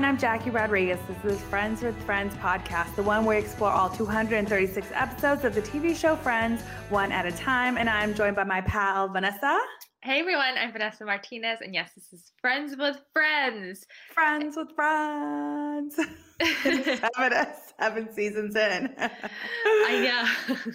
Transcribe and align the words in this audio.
everyone. 0.00 0.14
I'm 0.14 0.18
Jackie 0.18 0.50
Rodriguez. 0.50 0.98
This 1.06 1.36
is 1.36 1.40
Friends 1.42 1.82
with 1.82 1.94
Friends 2.04 2.32
podcast, 2.36 2.94
the 2.96 3.02
one 3.02 3.26
where 3.26 3.36
we 3.36 3.44
explore 3.44 3.70
all 3.70 3.90
236 3.90 4.88
episodes 4.94 5.44
of 5.44 5.54
the 5.54 5.60
TV 5.60 5.94
show 5.94 6.16
Friends, 6.16 6.62
one 6.88 7.12
at 7.12 7.26
a 7.26 7.32
time. 7.32 7.76
And 7.76 7.90
I'm 7.90 8.14
joined 8.14 8.34
by 8.34 8.44
my 8.44 8.62
pal, 8.62 9.08
Vanessa. 9.08 9.60
Hey 10.02 10.20
everyone, 10.20 10.56
I'm 10.56 10.72
Vanessa 10.72 11.04
Martinez, 11.04 11.58
and 11.60 11.74
yes, 11.74 11.90
this 11.94 12.10
is 12.14 12.32
Friends 12.40 12.74
with 12.78 12.98
Friends. 13.12 13.84
Friends 14.14 14.56
with 14.56 14.72
Friends. 14.74 15.96
seven, 16.62 17.46
seven 17.80 18.12
seasons 18.12 18.56
in. 18.56 18.94
I 18.98 20.28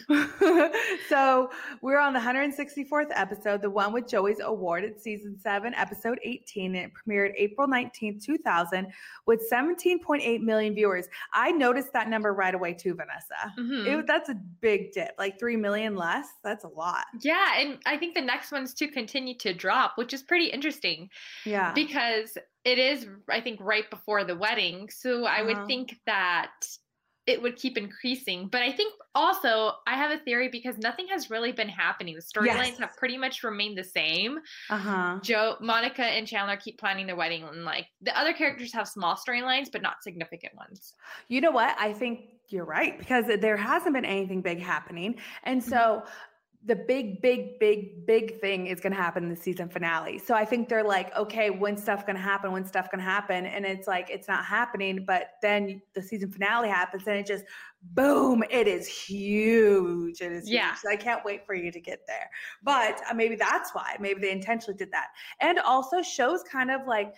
know. 0.10 0.72
so 1.10 1.50
we're 1.82 2.00
on 2.00 2.14
the 2.14 2.20
164th 2.20 3.12
episode, 3.12 3.62
the 3.62 3.70
one 3.70 3.94
with 3.94 4.08
Joey's 4.08 4.40
Award. 4.40 4.84
It's 4.84 5.04
season 5.04 5.38
seven, 5.40 5.74
episode 5.76 6.20
18. 6.24 6.76
It 6.76 6.92
premiered 6.94 7.34
April 7.38 7.68
19th, 7.68 8.24
2000, 8.24 8.88
with 9.26 9.44
17.8 9.52 10.42
million 10.42 10.74
viewers. 10.74 11.06
I 11.34 11.52
noticed 11.52 11.94
that 11.94 12.10
number 12.10 12.34
right 12.34 12.56
away 12.56 12.74
too, 12.74 12.96
Vanessa. 12.96 13.54
Mm-hmm. 13.58 14.00
It, 14.00 14.08
that's 14.08 14.30
a 14.30 14.36
big 14.62 14.92
dip, 14.94 15.12
like 15.18 15.40
3 15.40 15.56
million 15.58 15.96
less. 15.96 16.28
That's 16.44 16.64
a 16.64 16.70
lot. 16.70 17.06
Yeah. 17.22 17.60
And 17.60 17.78
I 17.86 17.98
think 17.98 18.16
the 18.16 18.22
next 18.22 18.52
one's 18.52 18.74
to 18.76 18.88
continue 18.88 19.38
to 19.40 19.54
drop, 19.54 19.94
which 19.96 20.14
is 20.14 20.24
pretty 20.24 20.48
interesting. 20.48 21.10
Yeah. 21.46 21.72
Because 21.74 22.38
it 22.64 22.80
is, 22.80 23.06
I 23.30 23.42
think, 23.42 23.60
right 23.62 23.90
before 23.90 24.24
the 24.24 24.36
wedding. 24.36 24.90
So 24.90 25.26
I 25.26 25.42
uh-huh. 25.42 25.46
would 25.46 25.68
think 25.68 26.00
that 26.08 26.52
it 27.28 27.42
would 27.42 27.56
keep 27.56 27.78
increasing. 27.78 28.48
But 28.48 28.62
I 28.62 28.72
think 28.72 28.94
also 29.16 29.74
I 29.88 29.96
have 29.96 30.12
a 30.12 30.24
theory 30.24 30.50
because 30.50 30.78
nothing 30.78 31.08
has 31.08 31.30
really 31.30 31.52
been 31.52 31.70
happening. 31.70 32.16
The 32.16 32.22
storylines 32.22 32.68
yes. 32.68 32.80
have 32.80 32.96
pretty 32.98 33.18
much 33.18 33.44
remained 33.44 33.78
the 33.78 33.84
same. 33.84 34.40
Uh-huh. 34.70 35.20
Joe, 35.22 35.56
Monica, 35.60 36.04
and 36.04 36.28
Chandler 36.28 36.58
keep 36.58 36.80
planning 36.80 37.08
their 37.08 37.16
wedding, 37.16 37.44
and 37.44 37.66
like 37.66 37.88
the 38.02 38.18
other 38.18 38.34
characters 38.34 38.74
have 38.74 38.88
small 38.88 39.16
storylines, 39.16 39.72
but 39.72 39.82
not 39.82 40.04
significant 40.04 40.56
ones. 40.56 40.94
You 41.28 41.42
know 41.42 41.52
what? 41.52 41.76
I 41.80 41.94
think 41.94 42.22
you're 42.50 42.66
right 42.66 42.98
because 42.98 43.26
there 43.40 43.58
hasn't 43.58 43.96
been 43.96 44.06
anything 44.06 44.42
big 44.42 44.60
happening, 44.60 45.16
and 45.44 45.64
so. 45.64 45.76
Mm-hmm 45.76 46.10
the 46.68 46.76
big, 46.76 47.22
big, 47.22 47.60
big, 47.60 48.08
big 48.08 48.40
thing 48.40 48.66
is 48.66 48.80
going 48.80 48.92
to 48.92 48.98
happen 48.98 49.24
in 49.24 49.30
the 49.30 49.36
season 49.36 49.70
finale. 49.70 50.18
So 50.18 50.34
I 50.34 50.46
think 50.46 50.68
they're 50.68 50.84
like, 50.84 51.16
okay, 51.16 51.52
when 51.52 51.78
stuff 51.78 52.08
going 52.08 52.16
to 52.16 52.22
happen? 52.22 52.52
When 52.52 52.66
stuff 52.66 52.90
going 52.90 53.04
to 53.04 53.10
happen? 53.10 53.46
And 53.46 53.66
it's 53.66 53.88
like 53.88 54.10
it's 54.10 54.28
not 54.28 54.44
happening. 54.44 55.06
But 55.06 55.34
then 55.44 55.82
the 55.94 56.02
season 56.02 56.32
finale 56.32 56.68
happens, 56.68 57.04
and 57.06 57.18
it 57.18 57.28
just 57.28 57.46
boom! 57.94 58.44
It 58.50 58.68
is 58.68 58.88
huge. 58.88 60.22
It 60.22 60.32
is 60.32 60.50
yeah. 60.50 60.70
Huge. 60.70 60.80
So 60.80 60.90
I 60.90 60.96
can't 60.96 61.24
wait 61.24 61.46
for 61.46 61.54
you 61.54 61.72
to 61.72 61.80
get 61.80 62.00
there. 62.08 62.30
But 62.64 63.00
uh, 63.10 63.14
maybe 63.14 63.36
that's 63.36 63.76
why. 63.76 63.96
Maybe 64.00 64.22
they 64.22 64.32
intentionally 64.32 64.78
did 64.78 64.92
that. 64.92 65.10
And 65.42 65.60
also 65.60 66.02
shows 66.02 66.42
kind 66.44 66.72
of 66.72 66.88
like 66.88 67.14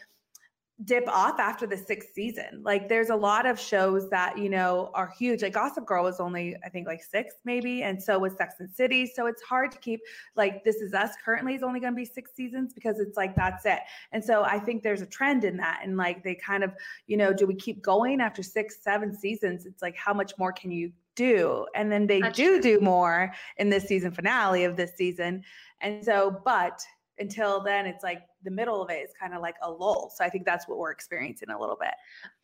dip 0.86 1.08
off 1.08 1.40
after 1.40 1.66
the 1.66 1.76
sixth 1.76 2.10
season. 2.14 2.62
Like 2.62 2.88
there's 2.88 3.10
a 3.10 3.16
lot 3.16 3.48
of 3.48 3.60
shows 3.60 4.10
that, 4.12 4.38
you 4.38 4.48
know, 4.48 4.92
are 4.94 5.12
huge. 5.18 5.42
Like 5.42 5.54
Gossip 5.54 5.88
Girl 5.88 6.04
was 6.04 6.20
only, 6.20 6.56
I 6.64 6.70
think, 6.70 6.86
like 6.86 7.04
six 7.04 7.36
maybe. 7.46 7.82
And 7.82 8.02
so 8.02 8.20
was 8.20 8.34
Sex 8.38 8.56
and 8.60 8.70
City. 8.70 9.08
So 9.08 9.26
it's 9.26 9.42
hard 9.42 9.72
to 9.72 9.80
keep 9.80 10.02
like 10.36 10.64
This 10.64 10.76
Is 10.78 10.94
Us 10.94 11.12
currently 11.24 11.56
is 11.56 11.64
only 11.64 11.80
going 11.80 11.94
to 11.94 11.98
be 11.98 12.06
six 12.06 12.36
seasons 12.36 12.74
because 12.74 13.00
it's 13.00 13.18
like 13.18 13.36
that's 13.36 13.66
it. 13.66 13.80
And 14.12 14.24
so 14.24 14.44
I 14.44 14.60
think 14.60 14.84
there's 14.84 15.02
a 15.02 15.08
trend 15.08 15.46
in 15.46 15.58
that. 15.58 15.82
And 15.84 15.98
like 15.98 16.24
they 16.24 16.36
kind 16.36 16.64
of, 16.64 16.72
you 17.08 17.18
know, 17.18 17.34
do 17.34 17.48
we 17.48 17.56
keep 17.56 17.82
going 17.82 18.22
after 18.22 18.44
six, 18.44 18.78
seven 18.84 19.16
seasons? 19.16 19.66
It's 19.66 19.82
like 19.82 19.96
how 19.96 20.14
much 20.14 20.34
more 20.38 20.52
can 20.52 20.70
you 20.70 20.92
do? 21.16 21.66
And 21.74 21.92
then 21.92 22.06
they 22.06 22.22
that's 22.22 22.38
do 22.38 22.62
true. 22.62 22.78
do 22.78 22.80
more 22.82 23.34
in 23.58 23.72
this 23.72 23.86
season 23.86 24.12
finale 24.12 24.64
of 24.64 24.78
this 24.78 24.96
season. 24.96 25.44
And 25.82 26.06
so, 26.06 26.40
but 26.46 26.82
until 27.20 27.62
then 27.62 27.86
it's 27.86 28.04
like 28.04 28.24
the 28.44 28.52
middle 28.52 28.82
of 28.82 28.90
it 28.90 29.04
is 29.04 29.10
kind 29.20 29.34
of 29.34 29.42
like 29.42 29.56
a 29.62 29.70
lull 29.70 30.12
so 30.16 30.24
i 30.24 30.30
think 30.30 30.46
that's 30.46 30.68
what 30.68 30.78
we're 30.78 30.92
experiencing 30.92 31.50
a 31.50 31.60
little 31.60 31.78
bit 31.80 31.94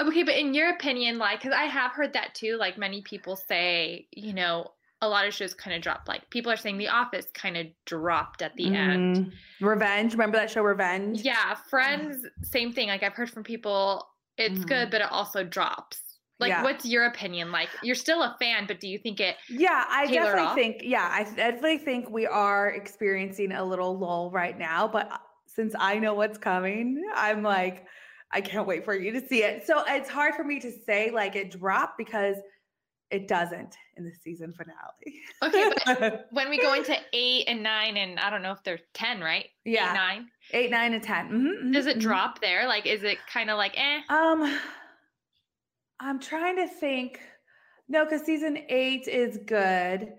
okay 0.02 0.24
but 0.24 0.36
in 0.36 0.54
your 0.54 0.70
opinion 0.70 1.18
like 1.18 1.42
because 1.42 1.56
i 1.58 1.64
have 1.64 1.92
heard 1.92 2.14
that 2.14 2.34
too 2.34 2.58
like 2.58 2.78
many 2.78 3.02
people 3.02 3.36
say 3.36 4.08
you 4.12 4.34
know 4.34 4.68
a 5.02 5.08
lot 5.08 5.28
of 5.28 5.34
shows 5.34 5.54
kind 5.54 5.76
of 5.76 5.82
dropped 5.82 6.08
like 6.08 6.30
people 6.30 6.52
are 6.52 6.58
saying 6.58 6.78
the 6.78 6.88
office 6.88 7.28
kind 7.34 7.58
of 7.58 7.68
dropped 7.86 8.42
at 8.42 8.56
the 8.56 8.66
mm. 8.66 8.76
end 8.76 9.18
mm-hmm. 9.18 9.66
revenge 9.66 10.14
remember 10.14 10.38
that 10.38 10.50
show 10.50 10.62
revenge 10.62 11.22
yeah 11.22 11.54
friends 11.70 12.26
same 12.42 12.72
thing 12.72 12.88
like 12.88 13.04
i've 13.04 13.14
heard 13.14 13.30
from 13.30 13.44
people 13.44 14.08
it's 14.38 14.60
mm. 14.60 14.68
good 14.68 14.90
but 14.90 15.02
it 15.02 15.12
also 15.12 15.44
drops 15.44 16.00
like, 16.44 16.50
yeah. 16.50 16.64
what's 16.64 16.86
your 16.86 17.06
opinion? 17.06 17.52
Like, 17.52 17.70
you're 17.82 17.96
still 17.96 18.22
a 18.22 18.36
fan, 18.40 18.66
but 18.68 18.80
do 18.80 18.88
you 18.88 19.00
think 19.00 19.20
it? 19.20 19.38
Yeah, 19.50 19.86
I 19.90 20.06
definitely 20.06 20.42
off? 20.42 20.56
think. 20.56 20.82
Yeah, 20.82 21.10
I 21.12 21.24
definitely 21.24 21.80
think 21.80 22.10
we 22.10 22.28
are 22.28 22.70
experiencing 22.70 23.52
a 23.52 23.64
little 23.64 23.98
lull 23.98 24.32
right 24.32 24.58
now. 24.58 24.88
But 24.88 25.12
uh, 25.12 25.18
since 25.48 25.74
I 25.80 26.00
know 26.00 26.14
what's 26.14 26.38
coming, 26.38 27.04
I'm 27.16 27.44
like, 27.44 27.86
I 28.32 28.42
can't 28.42 28.68
wait 28.68 28.84
for 28.84 28.96
you 28.96 29.12
to 29.12 29.28
see 29.28 29.44
it. 29.44 29.66
So 29.66 29.84
it's 29.88 30.10
hard 30.10 30.36
for 30.36 30.44
me 30.44 30.60
to 30.60 30.72
say 30.72 31.12
like 31.12 31.36
it 31.36 31.52
dropped 31.52 31.98
because 31.98 32.38
it 33.12 33.28
doesn't 33.28 33.76
in 33.96 34.04
the 34.04 34.12
season 34.24 34.54
finale. 34.54 35.22
okay, 35.44 35.72
but 35.86 36.28
when 36.32 36.50
we 36.50 36.60
go 36.60 36.74
into 36.74 36.98
eight 37.14 37.46
and 37.48 37.62
nine, 37.62 37.96
and 37.96 38.20
I 38.20 38.32
don't 38.32 38.42
know 38.42 38.52
if 38.52 38.64
they're 38.64 38.80
ten, 38.94 39.22
right? 39.22 39.46
Yeah, 39.66 39.92
eight, 39.92 39.94
nine, 39.94 40.28
eight, 40.52 40.72
nine, 40.72 40.94
and 40.94 41.04
10 41.04 41.30
mm-hmm, 41.30 41.72
Does 41.72 41.86
it 41.86 41.92
mm-hmm. 41.92 42.00
drop 42.00 42.42
there? 42.42 42.68
Like, 42.68 42.88
is 42.88 43.04
it 43.04 43.20
kind 43.32 43.52
of 43.52 43.58
like 43.58 43.74
eh? 43.78 44.02
Um. 44.10 44.60
I'm 46.04 46.20
trying 46.20 46.58
to 46.58 46.68
think. 46.68 47.20
No, 47.88 48.04
because 48.04 48.24
season 48.24 48.58
eight 48.70 49.08
is 49.08 49.40
good. 49.46 50.14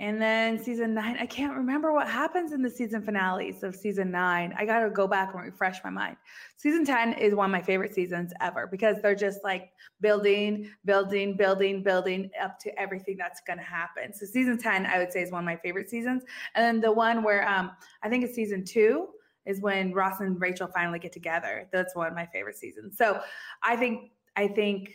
And 0.00 0.22
then 0.22 0.62
season 0.62 0.94
nine, 0.94 1.16
I 1.18 1.26
can't 1.26 1.56
remember 1.56 1.92
what 1.92 2.08
happens 2.08 2.52
in 2.52 2.62
the 2.62 2.70
season 2.70 3.02
finales 3.02 3.64
of 3.64 3.74
season 3.74 4.12
nine. 4.12 4.54
I 4.56 4.64
got 4.64 4.80
to 4.80 4.90
go 4.90 5.08
back 5.08 5.34
and 5.34 5.42
refresh 5.42 5.82
my 5.82 5.90
mind. 5.90 6.16
Season 6.56 6.84
10 6.84 7.14
is 7.14 7.34
one 7.34 7.46
of 7.46 7.50
my 7.50 7.60
favorite 7.60 7.92
seasons 7.92 8.32
ever 8.40 8.68
because 8.68 9.02
they're 9.02 9.16
just 9.16 9.40
like 9.42 9.70
building, 10.00 10.70
building, 10.84 11.36
building, 11.36 11.82
building 11.82 12.30
up 12.40 12.60
to 12.60 12.80
everything 12.80 13.16
that's 13.18 13.40
going 13.44 13.58
to 13.58 13.64
happen. 13.64 14.14
So 14.14 14.24
season 14.24 14.56
10, 14.56 14.86
I 14.86 14.98
would 14.98 15.12
say, 15.12 15.20
is 15.22 15.32
one 15.32 15.42
of 15.42 15.46
my 15.46 15.56
favorite 15.56 15.90
seasons. 15.90 16.22
And 16.54 16.64
then 16.64 16.80
the 16.80 16.92
one 16.92 17.24
where 17.24 17.46
um, 17.48 17.72
I 18.04 18.08
think 18.08 18.22
it's 18.24 18.36
season 18.36 18.64
two 18.64 19.08
is 19.46 19.60
when 19.60 19.92
Ross 19.92 20.20
and 20.20 20.40
Rachel 20.40 20.68
finally 20.72 21.00
get 21.00 21.12
together. 21.12 21.68
That's 21.72 21.96
one 21.96 22.06
of 22.06 22.14
my 22.14 22.26
favorite 22.26 22.56
seasons. 22.56 22.96
So 22.96 23.20
I 23.64 23.74
think, 23.74 24.12
I 24.36 24.46
think 24.46 24.92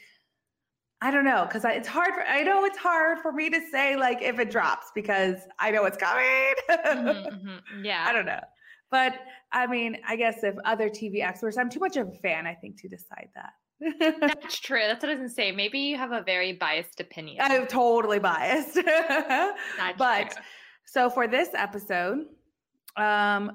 I 1.04 1.12
don't 1.12 1.26
know 1.26 1.44
because 1.46 1.66
it's 1.66 1.88
hard. 1.88 2.14
For, 2.14 2.22
I 2.22 2.44
know 2.44 2.64
it's 2.64 2.78
hard 2.78 3.20
for 3.20 3.34
me 3.34 3.50
to 3.50 3.60
say 3.70 3.98
like 3.98 4.22
if 4.22 4.40
it 4.40 4.50
drops 4.50 4.88
because 4.96 5.36
I 5.60 5.70
know 5.70 5.84
it's 5.84 5.98
coming. 5.98 6.54
mm-hmm, 6.70 7.08
mm-hmm. 7.36 7.84
Yeah, 7.84 8.06
I 8.08 8.14
don't 8.14 8.26
know, 8.26 8.40
but 8.90 9.14
I 9.52 9.68
mean, 9.68 9.98
I 10.08 10.16
guess 10.16 10.44
if 10.44 10.56
other 10.64 10.90
TV 10.90 11.22
experts, 11.22 11.58
I'm 11.58 11.70
too 11.70 11.82
much 11.82 11.98
of 11.98 12.08
a 12.08 12.14
fan, 12.14 12.48
I 12.48 12.54
think, 12.54 12.80
to 12.82 12.88
decide 12.88 13.28
that. 13.36 13.52
That's 14.22 14.62
true. 14.62 14.80
That's 14.80 15.04
what 15.04 15.10
I 15.10 15.16
was 15.16 15.20
gonna 15.20 15.30
say. 15.30 15.52
Maybe 15.52 15.80
you 15.80 15.98
have 15.98 16.14
a 16.14 16.22
very 16.22 16.54
biased 16.54 17.02
opinion. 17.02 17.40
I'm 17.42 17.68
totally 17.68 18.20
biased. 18.20 18.76
but 19.98 20.32
true. 20.32 20.42
so 20.86 21.10
for 21.10 21.28
this 21.28 21.50
episode, 21.54 22.28
um, 22.96 23.52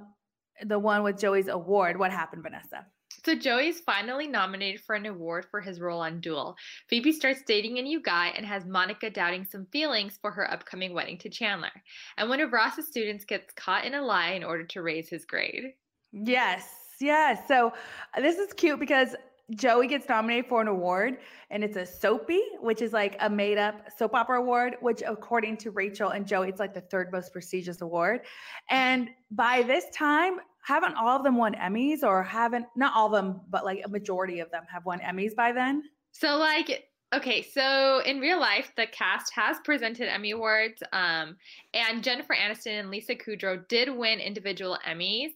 the 0.65 0.79
one 0.79 1.03
with 1.03 1.19
Joey's 1.19 1.49
award, 1.49 1.99
what 1.99 2.11
happened, 2.11 2.43
Vanessa? 2.43 2.87
So 3.25 3.35
Joey's 3.35 3.81
finally 3.81 4.27
nominated 4.27 4.81
for 4.81 4.95
an 4.95 5.07
award 5.07 5.47
for 5.51 5.61
his 5.61 5.81
role 5.81 6.01
on 6.01 6.21
Dual. 6.21 6.57
Phoebe 6.89 7.13
starts 7.13 7.43
dating 7.47 7.79
a 7.79 7.83
new 7.83 8.01
guy 8.01 8.29
and 8.29 8.47
has 8.47 8.65
Monica 8.65 9.11
doubting 9.11 9.45
some 9.45 9.67
feelings 9.73 10.19
for 10.21 10.31
her 10.31 10.51
upcoming 10.51 10.95
wedding 10.95 11.19
to 11.19 11.29
Chandler. 11.29 11.73
And 12.17 12.29
one 12.29 12.41
of 12.41 12.53
Ross's 12.53 12.87
students 12.87 13.25
gets 13.25 13.53
caught 13.55 13.85
in 13.85 13.95
a 13.95 14.03
lie 14.03 14.31
in 14.31 14.45
order 14.45 14.65
to 14.65 14.83
raise 14.83 15.09
his 15.09 15.25
grade. 15.25 15.75
Yes, 16.13 16.69
yes. 17.01 17.41
So 17.49 17.73
this 18.17 18.39
is 18.39 18.53
cute 18.53 18.81
because 18.81 19.15
Joey 19.55 19.87
gets 19.87 20.09
nominated 20.09 20.47
for 20.47 20.61
an 20.61 20.69
award, 20.69 21.19
and 21.51 21.65
it's 21.65 21.77
a 21.77 21.87
soapy, 21.87 22.43
which 22.61 22.83
is 22.83 22.93
like 22.93 23.17
a 23.21 23.31
made 23.31 23.57
up 23.57 23.89
soap 23.97 24.15
opera 24.15 24.39
award, 24.41 24.77
which, 24.81 25.03
according 25.07 25.57
to 25.59 25.71
Rachel 25.71 26.11
and 26.11 26.27
Joey, 26.27 26.49
it's 26.49 26.61
like 26.61 26.75
the 26.75 26.83
third 26.83 27.11
most 27.11 27.33
prestigious 27.33 27.81
award. 27.81 28.21
And 28.69 29.09
by 29.31 29.63
this 29.63 29.87
time, 29.95 30.39
haven't 30.69 30.97
all 30.97 31.17
of 31.17 31.25
them 31.25 31.37
won 31.37 31.55
Emmys 31.55 32.03
or 32.03 32.23
haven't 32.23 32.67
not 32.77 32.93
all 32.95 33.07
of 33.07 33.13
them, 33.13 33.41
but 33.49 33.65
like 33.65 33.81
a 33.85 33.89
majority 33.89 34.41
of 34.41 34.51
them 34.51 34.65
have 34.71 34.85
won 34.85 35.01
Emmys 35.01 35.35
by 35.35 35.51
then? 35.53 35.83
So 36.13 36.37
like 36.37 36.85
okay, 37.15 37.41
so 37.41 38.03
in 38.05 38.21
real 38.21 38.39
life 38.39 38.71
the 38.77 38.87
cast 38.87 39.33
has 39.33 39.57
presented 39.65 40.13
Emmy 40.13 40.33
awards 40.33 40.83
um 40.93 41.37
and 41.73 42.05
Jennifer 42.05 42.35
Aniston 42.35 42.81
and 42.81 42.91
Lisa 42.91 43.15
Kudrow 43.15 43.67
did 43.69 43.89
win 43.89 44.21
individual 44.21 44.77
Emmys 44.87 45.31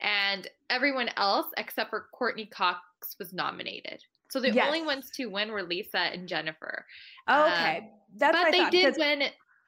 and 0.00 0.48
everyone 0.70 1.10
else 1.18 1.48
except 1.58 1.90
for 1.90 2.06
Courteney 2.14 2.46
Cox 2.46 2.80
was 3.18 3.32
nominated. 3.32 4.02
So 4.30 4.40
the 4.40 4.52
yes. 4.52 4.66
only 4.66 4.82
ones 4.82 5.10
to 5.16 5.26
win 5.26 5.50
were 5.50 5.62
Lisa 5.62 5.98
and 5.98 6.28
Jennifer. 6.28 6.86
Oh, 7.26 7.46
okay. 7.46 7.78
Um, 7.78 7.84
That's 8.16 8.36
but 8.36 8.52
they 8.52 8.58
thought, 8.58 8.72
did 8.72 8.96
win 8.96 9.22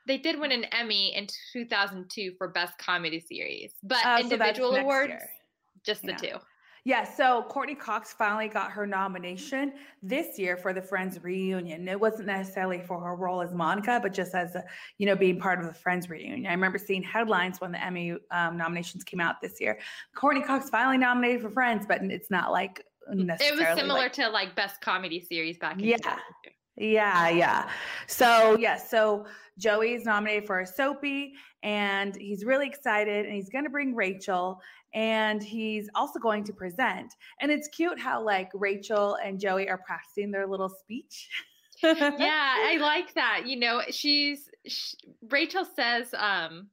they 0.07 0.19
did 0.19 0.39
win 0.39 0.53
an 0.53 0.65
Emmy 0.65 1.15
in 1.15 1.27
2002 1.53 2.35
for 2.37 2.49
Best 2.49 2.77
Comedy 2.79 3.21
Series, 3.21 3.75
but 3.83 4.05
uh, 4.05 4.19
individual 4.21 4.73
so 4.73 4.81
awards, 4.81 5.11
year. 5.11 5.29
just 5.85 6.03
the 6.03 6.13
yeah. 6.13 6.17
two. 6.17 6.39
Yeah, 6.85 7.05
so 7.05 7.45
Courteney 7.49 7.77
Cox 7.77 8.13
finally 8.13 8.49
got 8.49 8.73
her 8.73 8.89
nomination 8.89 9.75
this 10.03 10.37
year 10.37 10.57
for 10.57 10.73
the 10.73 10.83
Friends 10.83 11.23
reunion. 11.23 11.87
It 11.87 12.01
wasn't 12.01 12.27
necessarily 12.27 12.81
for 12.81 12.99
her 12.99 13.15
role 13.15 13.41
as 13.41 13.55
Monica, 13.55 14.01
but 14.03 14.13
just 14.13 14.35
as 14.35 14.57
a, 14.57 14.65
you 14.99 15.07
know, 15.07 15.15
being 15.15 15.39
part 15.39 15.61
of 15.61 15.67
the 15.67 15.75
Friends 15.75 16.11
reunion. 16.11 16.45
I 16.45 16.51
remember 16.51 16.79
seeing 16.79 17.05
headlines 17.05 17.61
when 17.61 17.71
the 17.71 17.85
Emmy 17.85 18.17
um, 18.33 18.57
nominations 18.57 19.05
came 19.05 19.21
out 19.21 19.41
this 19.41 19.61
year. 19.61 19.79
Courteney 20.17 20.45
Cox 20.45 20.71
finally 20.71 20.99
nominated 20.99 21.43
for 21.43 21.51
Friends, 21.51 21.87
but 21.87 22.03
it's 22.03 22.33
not 22.33 22.51
like 22.51 22.85
necessarily. 23.09 23.63
It 23.63 23.69
was 23.69 23.79
similar 23.79 24.01
like, 24.01 24.13
to 24.15 24.29
like 24.29 24.55
best 24.55 24.81
comedy 24.81 25.21
series 25.21 25.59
back 25.59 25.79
in 25.79 25.85
Yeah. 25.85 26.19
Yeah, 26.77 27.29
yeah. 27.29 27.69
So, 28.07 28.57
yes, 28.59 28.91
so 28.91 29.27
Joey's 29.59 30.07
nominated 30.07 30.47
for 30.47 30.61
a 30.61 30.67
Soapy 30.67 31.35
and 31.63 32.17
he's 32.17 32.45
really 32.45 32.67
excited 32.67 33.27
and 33.27 33.35
he's 33.35 33.51
going 33.51 33.65
to 33.65 33.71
bring 33.71 33.95
Rachel 33.95 34.59
and 34.95 35.43
he's 35.43 35.89
also 35.95 36.19
going 36.19 36.45
to 36.45 36.53
present. 36.53 37.13
And 37.41 37.51
it's 37.51 37.69
cute 37.69 38.01
how 38.01 38.23
like 38.23 38.51
Rachel 38.55 39.17
and 39.25 39.39
Joey 39.39 39.69
are 39.69 39.79
practicing 39.87 40.31
their 40.31 40.47
little 40.47 40.69
speech. 40.69 41.29
yeah, 41.83 42.55
I 42.59 42.79
like 42.81 43.15
that. 43.15 43.43
You 43.47 43.57
know, 43.57 43.83
she's 43.91 44.49
sh 44.67 44.95
Rachel 45.31 45.67
says 45.77 46.15
um 46.17 46.69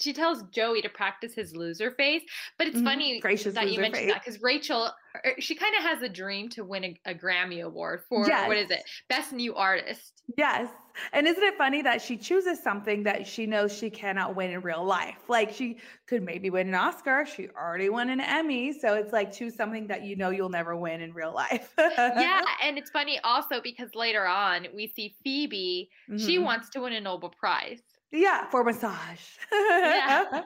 she 0.00 0.12
tells 0.12 0.42
Joey 0.50 0.82
to 0.82 0.88
practice 0.88 1.34
his 1.34 1.54
loser 1.54 1.90
face, 1.92 2.22
but 2.58 2.66
it's 2.66 2.80
Mhm. 2.80 2.84
funny 2.84 3.20
Gracious 3.20 3.54
that 3.54 3.70
you 3.70 3.78
mentioned 3.80 4.06
face. 4.06 4.12
that 4.14 4.24
because 4.24 4.40
Rachel, 4.42 4.92
er, 5.24 5.34
she 5.38 5.54
kind 5.54 5.74
of 5.76 5.82
has 5.82 6.02
a 6.02 6.08
dream 6.08 6.48
to 6.50 6.64
win 6.64 6.84
a, 6.84 7.00
a 7.06 7.14
Grammy 7.14 7.62
award 7.64 8.02
for 8.08 8.24
what 8.24 8.56
is 8.56 8.70
it, 8.70 8.82
best 9.08 9.32
new 9.32 9.54
artist. 9.54 10.22
Yes. 10.36 10.70
And 11.12 11.26
isn't 11.26 11.42
it 11.42 11.56
funny 11.56 11.82
that 11.82 12.02
she 12.02 12.16
chooses 12.16 12.62
something 12.62 13.04
that 13.04 13.26
she 13.26 13.46
knows 13.46 13.76
she 13.76 13.90
cannot 13.90 14.36
win 14.36 14.50
in 14.50 14.60
real 14.60 14.84
life? 14.84 15.28
Like 15.28 15.52
she 15.52 15.78
could 16.06 16.22
maybe 16.22 16.50
win 16.50 16.68
an 16.68 16.74
Oscar. 16.74 17.24
She 17.26 17.48
already 17.50 17.88
won 17.88 18.10
an 18.10 18.20
Emmy. 18.20 18.72
So 18.72 18.94
it's 18.94 19.12
like 19.12 19.32
choose 19.32 19.54
something 19.56 19.86
that 19.88 20.02
you 20.04 20.16
know 20.16 20.30
you'll 20.30 20.48
never 20.48 20.76
win 20.76 21.00
in 21.00 21.12
real 21.12 21.32
life. 21.34 21.72
yeah, 21.78 22.40
and 22.62 22.76
it's 22.78 22.90
funny 22.90 23.18
also 23.20 23.60
because 23.60 23.94
later 23.94 24.26
on 24.26 24.66
we 24.74 24.88
see 24.88 25.16
Phoebe. 25.24 25.90
She 26.16 26.38
Mhm. 26.38 26.44
wants 26.44 26.70
to 26.70 26.80
win 26.80 26.92
a 26.92 27.00
Nobel 27.00 27.30
Prize. 27.30 27.82
Yeah, 28.12 28.48
for 28.50 28.64
massage. 28.64 29.20
Yeah. 29.52 30.24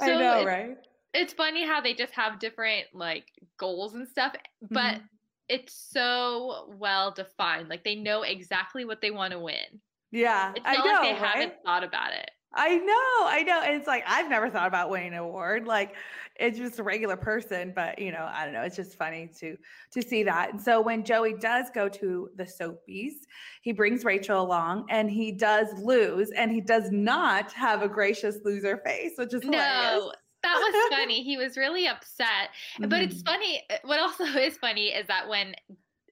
I 0.00 0.06
So 0.06 0.18
know, 0.18 0.40
it's- 0.40 0.46
right? 0.46 0.76
It's 1.14 1.34
funny 1.34 1.66
how 1.66 1.82
they 1.82 1.92
just 1.92 2.14
have 2.14 2.38
different 2.38 2.86
like 2.94 3.26
goals 3.58 3.92
and 3.92 4.08
stuff, 4.08 4.34
but 4.70 4.94
Mhm. 4.94 5.02
it's 5.50 5.74
so 5.74 6.74
well 6.78 7.10
defined. 7.10 7.68
Like 7.68 7.84
they 7.84 7.96
know 7.96 8.22
exactly 8.22 8.86
what 8.86 9.02
they 9.02 9.10
want 9.10 9.32
to 9.32 9.38
win. 9.38 9.82
Yeah, 10.10 10.52
It's 10.56 10.64
I 10.66 10.74
know, 10.76 10.84
like 10.84 11.02
they 11.02 11.12
right? 11.12 11.34
haven't 11.34 11.62
thought 11.66 11.84
about 11.84 12.14
it. 12.14 12.30
I 12.54 12.76
know, 12.76 13.26
I 13.28 13.42
know. 13.46 13.62
And 13.62 13.74
it's 13.76 13.86
like 13.86 14.04
I've 14.06 14.28
never 14.28 14.50
thought 14.50 14.66
about 14.68 14.90
winning 14.90 15.14
an 15.14 15.18
award. 15.20 15.66
Like 15.66 15.96
it's 16.36 16.58
just 16.58 16.78
a 16.78 16.82
regular 16.82 17.16
person, 17.16 17.72
but 17.74 17.98
you 17.98 18.12
know, 18.12 18.28
I 18.30 18.44
don't 18.44 18.52
know. 18.52 18.62
It's 18.62 18.76
just 18.76 18.96
funny 18.96 19.28
to 19.38 19.56
to 19.92 20.02
see 20.02 20.22
that. 20.24 20.50
And 20.52 20.60
so 20.60 20.80
when 20.80 21.04
Joey 21.04 21.34
does 21.34 21.70
go 21.74 21.88
to 21.88 22.30
the 22.36 22.44
soapies, 22.44 23.12
he 23.62 23.72
brings 23.72 24.04
Rachel 24.04 24.42
along 24.42 24.86
and 24.90 25.10
he 25.10 25.32
does 25.32 25.68
lose 25.82 26.30
and 26.32 26.50
he 26.50 26.60
does 26.60 26.90
not 26.90 27.52
have 27.52 27.82
a 27.82 27.88
gracious 27.88 28.38
loser 28.44 28.78
face, 28.84 29.12
which 29.16 29.32
is 29.32 29.44
hilarious. 29.44 30.04
No, 30.04 30.12
that 30.42 30.58
was 30.60 30.76
funny. 30.88 31.22
He 31.22 31.36
was 31.36 31.56
really 31.56 31.86
upset. 31.86 32.50
But 32.80 33.00
it's 33.02 33.22
Mhm. 33.22 33.24
funny. 33.24 33.62
What 33.84 33.98
also 34.00 34.24
is 34.38 34.58
funny 34.58 34.88
is 34.88 35.06
that 35.08 35.28
when 35.28 35.54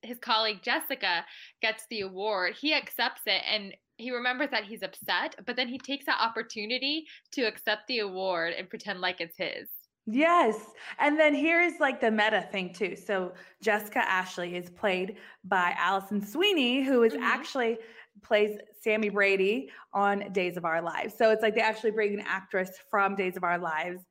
his 0.02 0.18
colleague 0.18 0.62
Jessica 0.62 1.24
gets 1.62 1.86
the 1.90 2.00
award, 2.00 2.56
he 2.60 2.74
accepts 2.74 3.22
it 3.26 3.42
and 3.46 3.74
he 3.98 4.10
remembers 4.10 4.50
that 4.50 4.64
he's 4.64 4.82
upset, 4.82 5.34
but 5.46 5.56
then 5.56 5.68
he 5.68 5.78
takes 5.78 6.06
that 6.06 6.20
opportunity 6.20 7.06
to 7.32 7.42
accept 7.42 7.86
the 7.86 7.98
award 7.98 8.54
and 8.54 8.70
pretend 8.70 9.00
like 9.00 9.20
it's 9.20 9.36
his. 9.36 9.68
Yes. 10.06 10.70
And 10.98 11.20
then 11.20 11.34
here's 11.34 11.78
like 11.78 12.00
the 12.00 12.10
meta 12.10 12.48
thing 12.50 12.72
too. 12.72 12.96
So 12.96 13.34
Jessica 13.62 13.98
Ashley 13.98 14.56
is 14.56 14.70
played 14.70 15.18
by 15.44 15.74
Alison 15.76 16.24
Sweeney, 16.24 16.82
who 16.82 17.02
is 17.02 17.12
Mhm. 17.12 17.20
actually 17.20 17.78
plays 18.22 18.58
Sami 18.82 19.10
Brady 19.10 19.70
on 19.92 20.32
Days 20.32 20.56
of 20.56 20.64
Our 20.64 20.82
Lives. 20.82 21.16
So 21.16 21.30
it's 21.30 21.42
like 21.42 21.54
they 21.54 21.60
actually 21.60 21.92
bring 21.92 22.14
an 22.14 22.24
actress 22.26 22.78
from 22.90 23.14
Days 23.14 23.36
of 23.36 23.44
Our 23.44 23.58
Lives 23.58 24.02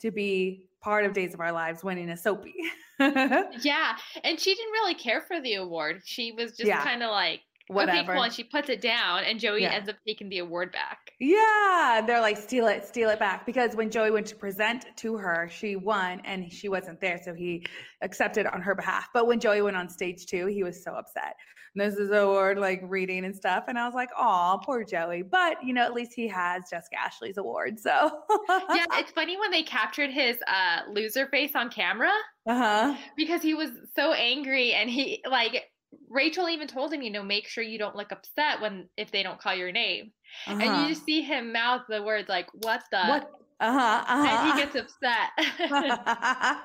to 0.00 0.10
be 0.10 0.67
part 0.80 1.04
of 1.04 1.12
Days 1.12 1.34
of 1.34 1.40
Our 1.40 1.52
Lives 1.52 1.82
winning 1.84 2.10
a 2.10 2.16
soapy. 2.16 2.54
Yeah, 3.00 3.96
and 4.24 4.40
she 4.40 4.54
didn't 4.54 4.72
really 4.72 4.94
care 4.94 5.20
for 5.22 5.40
the 5.40 5.54
award. 5.54 6.02
She 6.04 6.32
was 6.32 6.56
just 6.56 6.66
Yeah. 6.66 6.82
kind 6.82 7.02
of 7.02 7.10
like, 7.10 7.42
Whatever. 7.68 7.98
okay, 7.98 8.12
cool. 8.14 8.22
And 8.24 8.32
she 8.32 8.44
puts 8.44 8.68
it 8.68 8.80
down, 8.80 9.24
and 9.24 9.38
Joey 9.38 9.62
Yeah. 9.62 9.72
ends 9.72 9.88
up 9.88 9.96
taking 10.06 10.28
the 10.28 10.38
award 10.38 10.72
back. 10.72 10.98
Yeah, 11.20 12.02
they're 12.06 12.20
like 12.20 12.36
steal 12.36 12.66
it, 12.66 12.84
steal 12.86 13.10
it 13.10 13.18
back 13.18 13.44
because 13.46 13.74
when 13.76 13.90
Joey 13.90 14.10
went 14.10 14.26
to 14.28 14.36
present 14.36 14.86
to 14.98 15.16
her, 15.16 15.48
she 15.50 15.76
won 15.76 16.20
and 16.24 16.52
she 16.52 16.68
wasn't 16.68 17.00
there, 17.00 17.20
so 17.22 17.34
he 17.34 17.66
accepted 18.02 18.46
on 18.46 18.62
her 18.62 18.74
behalf. 18.74 19.08
But 19.12 19.26
when 19.26 19.40
Joey 19.40 19.62
went 19.62 19.76
on 19.76 19.88
stage 19.88 20.26
too, 20.26 20.46
he 20.46 20.62
was 20.62 20.82
so 20.82 20.92
upset. 20.92 21.34
And 21.74 21.84
this 21.92 21.98
is 21.98 22.10
award 22.10 22.58
like 22.58 22.80
reading 22.84 23.24
and 23.26 23.36
stuff, 23.36 23.64
and 23.68 23.78
I 23.78 23.84
was 23.84 23.94
like, 23.94 24.08
"Oh, 24.16 24.58
poor 24.64 24.84
Joey." 24.84 25.22
But 25.22 25.62
you 25.62 25.74
know, 25.74 25.82
at 25.82 25.92
least 25.92 26.12
he 26.14 26.26
has 26.28 26.62
Jessica 26.70 26.98
Ashley's 26.98 27.36
award, 27.36 27.78
so 27.78 28.22
yeah, 28.74 28.84
it's 28.94 29.10
funny 29.12 29.36
when 29.38 29.50
they 29.50 29.62
captured 29.62 30.10
his 30.10 30.38
uh, 30.46 30.80
loser 30.90 31.26
face 31.26 31.54
on 31.54 31.68
camera 31.70 32.12
uh 32.46 32.54
huh, 32.56 32.96
because 33.16 33.42
he 33.42 33.52
was 33.54 33.70
so 33.94 34.12
angry, 34.14 34.72
and 34.72 34.88
he 34.88 35.22
like 35.30 35.64
Rachel 36.08 36.48
even 36.48 36.68
told 36.68 36.92
him, 36.92 37.02
you 37.02 37.10
know, 37.10 37.22
make 37.22 37.46
sure 37.46 37.62
you 37.62 37.78
don't 37.78 37.96
look 37.96 38.12
upset 38.12 38.60
when 38.60 38.88
if 38.96 39.10
they 39.10 39.22
don't 39.22 39.40
call 39.40 39.54
your 39.54 39.72
name, 39.72 40.12
and 40.46 40.62
you 40.62 40.88
just 40.88 41.04
see 41.04 41.22
him 41.22 41.52
mouth 41.52 41.82
the 41.88 42.02
words 42.02 42.28
like, 42.28 42.48
"What 42.52 42.82
the?" 42.90 43.06
what? 43.06 43.30
Uh 43.60 43.72
huh. 43.72 44.04
Uh-huh. 44.06 44.26
And 44.28 44.52
he 44.52 44.64
gets 44.64 44.76
upset. 44.76 45.30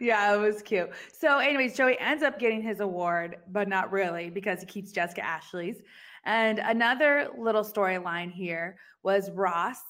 yeah, 0.00 0.34
it 0.34 0.38
was 0.38 0.62
cute. 0.62 0.90
So, 1.12 1.38
anyways, 1.38 1.76
Joey 1.76 1.98
ends 1.98 2.22
up 2.22 2.38
getting 2.38 2.62
his 2.62 2.80
award, 2.80 3.36
but 3.52 3.68
not 3.68 3.92
really 3.92 4.30
because 4.30 4.60
he 4.60 4.66
keeps 4.66 4.90
Jessica 4.90 5.24
Ashley's. 5.24 5.82
And 6.24 6.60
another 6.60 7.28
little 7.36 7.62
storyline 7.62 8.32
here 8.32 8.78
was 9.02 9.30
Ross 9.32 9.80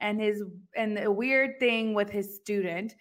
and 0.00 0.20
his 0.20 0.42
and 0.76 0.96
the 0.96 1.10
weird 1.10 1.60
thing 1.60 1.94
with 1.94 2.10
his 2.10 2.34
student 2.34 2.94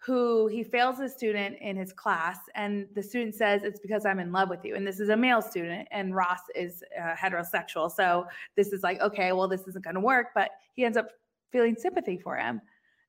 who 0.00 0.46
he 0.46 0.62
fails 0.62 1.00
a 1.00 1.08
student 1.08 1.56
in 1.60 1.76
his 1.76 1.92
class 1.92 2.38
and 2.54 2.86
the 2.94 3.02
student 3.02 3.34
says 3.34 3.62
it's 3.64 3.80
because 3.80 4.06
i'm 4.06 4.20
in 4.20 4.30
love 4.30 4.48
with 4.48 4.64
you 4.64 4.76
and 4.76 4.86
this 4.86 5.00
is 5.00 5.08
a 5.08 5.16
male 5.16 5.42
student 5.42 5.88
and 5.90 6.14
ross 6.14 6.38
is 6.54 6.84
uh, 7.00 7.14
heterosexual 7.16 7.90
so 7.90 8.24
this 8.56 8.68
is 8.72 8.82
like 8.84 9.00
okay 9.00 9.32
well 9.32 9.48
this 9.48 9.66
isn't 9.66 9.82
going 9.84 9.94
to 9.94 10.00
work 10.00 10.28
but 10.34 10.50
he 10.74 10.84
ends 10.84 10.96
up 10.96 11.08
feeling 11.50 11.74
sympathy 11.74 12.16
for 12.16 12.36
him 12.36 12.60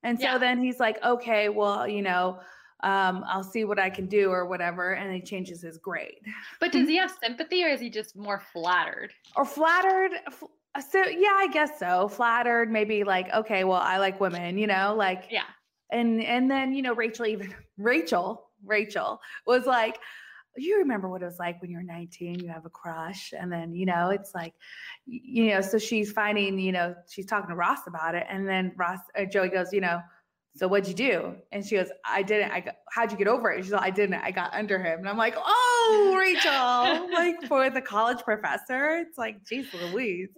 and 0.02 0.18
so 0.18 0.24
Yeah. 0.26 0.38
then 0.38 0.58
he's 0.62 0.80
like 0.80 1.02
okay 1.04 1.48
well 1.48 1.86
you 1.86 2.02
know 2.02 2.40
um, 2.82 3.22
i'll 3.28 3.44
see 3.44 3.64
what 3.64 3.78
i 3.78 3.88
can 3.88 4.06
do 4.06 4.30
or 4.30 4.46
whatever 4.46 4.94
and 4.94 5.14
he 5.14 5.20
changes 5.20 5.60
his 5.62 5.78
grade 5.78 6.20
but 6.60 6.72
does 6.72 6.88
he 6.88 6.96
have 6.96 7.14
sympathy, 7.22 7.62
or 7.64 7.68
is 7.68 7.80
he 7.80 7.88
just 7.90 8.16
more 8.16 8.40
flattered? 8.52 9.12
or 9.36 9.44
flattered 9.44 10.12
f- 10.26 10.42
so 10.90 10.98
yeah 11.06 11.36
i 11.36 11.48
guess 11.52 11.78
so 11.78 12.08
flattered 12.08 12.70
maybe 12.70 13.04
like 13.04 13.28
okay 13.32 13.62
well 13.64 13.80
i 13.80 13.98
like 13.98 14.18
women 14.20 14.58
you 14.58 14.66
know 14.66 14.94
like 14.96 15.26
Yeah. 15.30 15.42
And 15.92 16.22
and 16.22 16.50
then 16.50 16.72
you 16.72 16.82
know 16.82 16.94
rachel 16.94 17.26
even 17.26 17.54
rachel 17.78 18.48
rachel 18.64 19.20
was 19.46 19.66
like 19.66 19.98
you 20.56 20.78
remember 20.78 21.08
what 21.08 21.22
it 21.22 21.26
was 21.26 21.38
like 21.38 21.60
when 21.60 21.70
you're 21.70 21.82
19 21.82 22.40
you 22.40 22.48
have 22.48 22.66
a 22.66 22.70
crush? 22.70 23.32
And 23.38 23.52
then 23.52 23.74
you 23.74 23.86
know 23.86 24.10
it's 24.10 24.34
like 24.34 24.54
you 25.06 25.50
know 25.50 25.60
so 25.60 25.78
she's 25.78 26.12
finding 26.12 26.58
you 26.58 26.72
know 26.72 26.94
she's 27.08 27.26
talking 27.26 27.50
to 27.50 27.56
ross 27.56 27.86
about 27.86 28.14
it. 28.14 28.26
And 28.28 28.48
then 28.48 28.72
ross 28.76 28.98
uh, 29.18 29.24
joey 29.24 29.48
goes 29.48 29.72
you 29.72 29.80
know 29.80 30.00
so 30.56 30.66
what'd 30.66 30.88
you 30.88 30.94
do? 30.94 31.34
And 31.52 31.64
she 31.64 31.76
goes 31.76 31.88
i 32.04 32.22
didn't 32.22 32.50
i 32.50 32.60
got, 32.60 32.76
how'd 32.90 33.12
you 33.12 33.18
get 33.18 33.28
over 33.28 33.50
it? 33.50 33.62
She's 33.62 33.72
like 33.72 33.82
i 33.82 33.90
didn't 33.90 34.14
i 34.16 34.30
got 34.30 34.52
under 34.52 34.78
him. 34.78 35.00
And 35.00 35.08
i'm 35.08 35.16
like 35.16 35.36
oh 35.36 36.16
rachel 36.18 37.08
like 37.12 37.42
for 37.46 37.70
the 37.70 37.80
college 37.80 38.18
professor? 38.24 38.96
It's 38.96 39.18
like 39.18 39.44
geez 39.44 39.66
louise. 39.72 40.30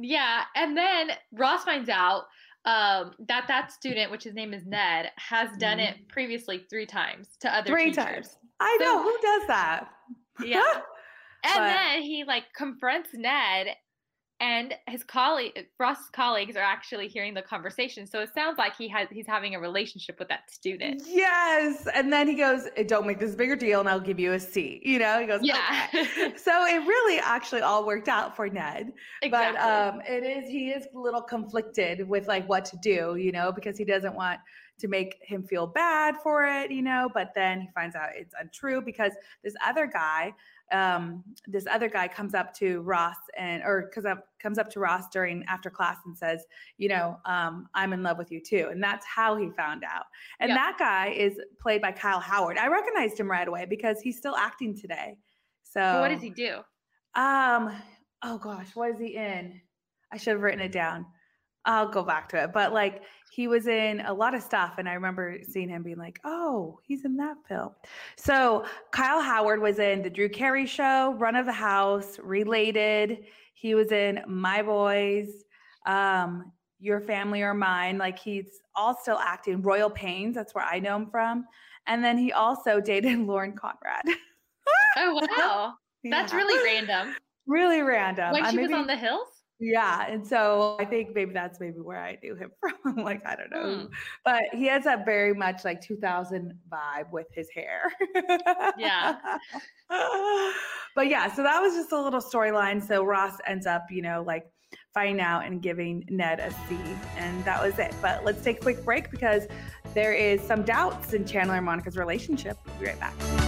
Yeah, 0.00 0.42
and 0.54 0.76
then 0.76 1.10
Ross 1.32 1.64
finds 1.64 1.88
out 1.88 2.26
um, 2.68 3.12
that 3.28 3.46
that 3.48 3.72
student, 3.72 4.10
which 4.10 4.24
his 4.24 4.34
name 4.34 4.52
is 4.52 4.66
Ned, 4.66 5.10
has 5.16 5.48
done 5.58 5.80
it 5.80 5.96
previously 6.08 6.66
three 6.68 6.86
times 6.86 7.28
to 7.40 7.48
other 7.54 7.70
Mm-hmm. 7.70 7.74
Three 7.74 7.84
teachers. 7.92 8.04
times. 8.04 8.36
I 8.60 8.76
So- 8.80 8.84
know 8.84 9.02
who 9.02 9.16
does 9.22 9.46
that. 9.48 9.88
Yeah, 10.44 10.62
and 11.44 11.54
But- 11.54 11.64
then 11.66 12.02
he 12.02 12.24
like 12.24 12.44
confronts 12.54 13.10
Ned, 13.14 13.68
and 14.40 14.74
his 14.86 15.02
colleague, 15.02 15.66
Ross's 15.80 16.08
colleagues, 16.12 16.56
are 16.56 16.60
actually 16.62 17.08
hearing 17.08 17.34
the 17.34 17.42
conversation. 17.42 18.06
So 18.06 18.20
it 18.20 18.30
sounds 18.34 18.56
like 18.56 18.76
he 18.76 18.86
has 18.88 19.08
he's 19.10 19.26
having 19.26 19.54
a 19.54 19.60
relationship 19.60 20.18
with 20.18 20.28
that 20.28 20.50
student. 20.50 21.02
Yes. 21.06 21.88
And 21.92 22.12
then 22.12 22.28
he 22.28 22.34
goes, 22.34 22.68
"Eh, 22.76 22.84
Don't 22.84 23.06
make 23.06 23.18
this 23.18 23.34
a 23.34 23.36
bigger 23.36 23.56
deal 23.56 23.80
and 23.80 23.88
I'll 23.88 23.98
give 24.00 24.20
you 24.20 24.32
a 24.34 24.40
C. 24.40 24.80
You 24.84 24.98
know, 25.00 25.20
he 25.20 25.26
goes, 25.26 25.40
Yeah, 25.42 25.86
"Okay." 25.92 26.34
So 26.36 26.64
it 26.66 26.78
really 26.86 27.18
actually 27.18 27.62
all 27.62 27.84
worked 27.86 28.08
out 28.08 28.36
for 28.36 28.48
Ned. 28.48 28.92
exactly. 29.22 29.30
But 29.30 29.60
um 29.60 30.00
it 30.06 30.22
is 30.24 30.48
he 30.48 30.70
is 30.70 30.86
a 30.94 30.98
little 30.98 31.22
conflicted 31.22 32.08
with 32.08 32.28
like 32.28 32.48
what 32.48 32.64
to 32.66 32.76
do, 32.78 33.16
you 33.16 33.32
know, 33.32 33.50
because 33.52 33.76
he 33.76 33.84
doesn't 33.84 34.14
want 34.14 34.38
to 34.78 34.88
make 34.88 35.18
him 35.22 35.42
feel 35.42 35.66
bad 35.66 36.16
for 36.22 36.44
it, 36.44 36.70
you 36.70 36.82
know, 36.82 37.08
but 37.12 37.32
then 37.34 37.60
he 37.60 37.68
finds 37.74 37.96
out 37.96 38.10
it's 38.14 38.34
untrue 38.40 38.80
because 38.80 39.12
this 39.42 39.54
other 39.64 39.86
guy 39.86 40.32
um 40.70 41.24
this 41.46 41.66
other 41.66 41.88
guy 41.88 42.06
comes 42.06 42.34
up 42.34 42.52
to 42.52 42.82
Ross 42.82 43.16
and 43.38 43.62
or 43.62 43.88
comes 43.88 44.04
up 44.04 44.26
comes 44.38 44.58
up 44.58 44.68
to 44.70 44.80
Ross 44.80 45.04
during 45.10 45.42
after 45.48 45.70
class 45.70 45.96
and 46.04 46.16
says, 46.16 46.44
you 46.76 46.88
know, 46.88 47.18
um 47.24 47.68
I'm 47.74 47.92
in 47.92 48.02
love 48.02 48.18
with 48.18 48.30
you 48.30 48.40
too. 48.40 48.68
And 48.70 48.82
that's 48.82 49.06
how 49.06 49.36
he 49.36 49.48
found 49.50 49.82
out. 49.84 50.04
And 50.40 50.50
that 50.50 50.76
guy 50.78 51.08
is 51.08 51.40
played 51.60 51.80
by 51.80 51.92
Kyle 51.92 52.20
Howard. 52.20 52.58
I 52.58 52.68
recognized 52.68 53.18
him 53.18 53.30
right 53.30 53.48
away 53.48 53.64
because 53.64 54.00
he's 54.00 54.18
still 54.18 54.36
acting 54.36 54.76
today. 54.76 55.16
So 55.62 56.00
what 56.00 56.08
does 56.10 56.22
he 56.22 56.30
do? 56.30 56.58
um, 57.14 57.74
oh 58.22 58.38
gosh, 58.38 58.74
what 58.74 58.90
is 58.90 59.00
he 59.00 59.16
in? 59.16 59.60
I 60.12 60.16
should 60.18 60.32
have 60.34 60.42
written 60.42 60.60
it 60.60 60.72
down. 60.72 61.06
I'll 61.64 61.88
go 61.88 62.02
back 62.02 62.28
to 62.30 62.42
it. 62.42 62.52
But 62.52 62.72
like 62.72 63.02
he 63.30 63.46
was 63.46 63.66
in 63.66 64.00
a 64.00 64.12
lot 64.12 64.34
of 64.34 64.42
stuff, 64.42 64.74
and 64.78 64.88
I 64.88 64.94
remember 64.94 65.38
seeing 65.42 65.68
him 65.68 65.82
being 65.82 65.98
like, 65.98 66.18
"Oh, 66.24 66.80
he's 66.82 67.04
in 67.04 67.16
that 67.18 67.36
film." 67.48 67.70
So 68.16 68.64
Kyle 68.90 69.22
Howard 69.22 69.60
was 69.60 69.78
in 69.78 70.02
the 70.02 70.10
Drew 70.10 70.28
Carey 70.28 70.66
Show, 70.66 71.14
Run 71.14 71.36
of 71.36 71.46
the 71.46 71.52
House, 71.52 72.18
Related. 72.18 73.24
He 73.54 73.74
was 73.74 73.92
in 73.92 74.22
My 74.26 74.62
Boys, 74.62 75.44
um, 75.86 76.52
Your 76.80 77.00
Family 77.00 77.42
or 77.42 77.54
Mine. 77.54 77.98
Like 77.98 78.18
he's 78.18 78.60
all 78.74 78.96
still 78.96 79.18
acting. 79.18 79.62
Royal 79.62 79.90
Pains, 79.90 80.34
that's 80.34 80.54
where 80.54 80.64
I 80.64 80.78
know 80.78 80.96
him 80.96 81.10
from. 81.10 81.46
And 81.86 82.04
then 82.04 82.18
he 82.18 82.32
also 82.32 82.80
dated 82.80 83.18
Lauren 83.26 83.52
Conrad. 83.52 84.02
oh 84.96 85.26
wow, 85.36 85.74
yeah. 86.02 86.10
that's 86.10 86.32
really 86.32 86.62
random. 86.64 87.14
Really 87.46 87.82
random. 87.82 88.32
When 88.32 88.44
uh, 88.44 88.50
she 88.50 88.56
maybe, 88.56 88.68
was 88.68 88.80
on 88.80 88.86
the 88.86 88.96
hills. 88.96 89.28
Yeah. 89.60 90.06
And 90.08 90.26
so 90.26 90.76
I 90.78 90.84
think 90.84 91.14
maybe 91.14 91.32
that's 91.32 91.58
maybe 91.60 91.80
where 91.80 91.98
I 91.98 92.18
knew 92.22 92.34
him 92.34 92.50
from. 92.82 92.96
like, 92.96 93.26
I 93.26 93.36
don't 93.36 93.50
know. 93.50 93.80
Hmm. 93.80 93.86
But 94.24 94.42
he 94.52 94.66
has 94.66 94.86
a 94.86 95.02
very 95.04 95.34
much 95.34 95.64
like 95.64 95.80
2000 95.80 96.52
vibe 96.70 97.10
with 97.12 97.26
his 97.32 97.48
hair. 97.50 97.90
yeah. 98.78 99.16
but 100.94 101.08
yeah, 101.08 101.32
so 101.32 101.42
that 101.42 101.60
was 101.60 101.74
just 101.74 101.92
a 101.92 102.00
little 102.00 102.20
storyline. 102.20 102.86
So 102.86 103.02
Ross 103.04 103.36
ends 103.46 103.66
up, 103.66 103.86
you 103.90 104.02
know, 104.02 104.22
like 104.26 104.46
finding 104.94 105.20
out 105.20 105.44
and 105.44 105.62
giving 105.62 106.04
Ned 106.08 106.40
a 106.40 106.50
C. 106.68 106.76
And 107.16 107.44
that 107.44 107.62
was 107.62 107.78
it. 107.78 107.94
But 108.00 108.24
let's 108.24 108.42
take 108.42 108.58
a 108.58 108.60
quick 108.60 108.84
break 108.84 109.10
because 109.10 109.46
there 109.94 110.12
is 110.12 110.40
some 110.40 110.62
doubts 110.62 111.14
in 111.14 111.24
Chandler 111.24 111.56
and 111.56 111.66
Monica's 111.66 111.96
relationship. 111.96 112.56
We'll 112.66 112.78
be 112.78 112.86
right 112.86 113.00
back. 113.00 113.47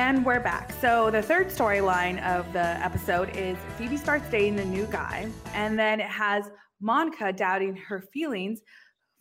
And 0.00 0.24
we're 0.24 0.40
back. 0.40 0.72
So 0.80 1.10
the 1.10 1.20
third 1.20 1.48
storyline 1.48 2.24
of 2.24 2.50
the 2.54 2.64
episode 2.82 3.36
is 3.36 3.58
Phoebe 3.76 3.98
starts 3.98 4.26
dating 4.30 4.56
the 4.56 4.64
new 4.64 4.86
guy, 4.86 5.28
and 5.52 5.78
then 5.78 6.00
it 6.00 6.08
has 6.08 6.50
Monica 6.80 7.34
doubting 7.34 7.76
her 7.76 8.00
feelings 8.10 8.62